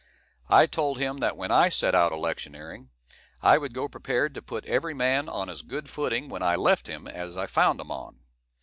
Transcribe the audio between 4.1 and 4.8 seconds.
to put